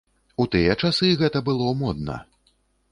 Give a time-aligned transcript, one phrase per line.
[0.43, 2.21] У тыя часы гэта было модна.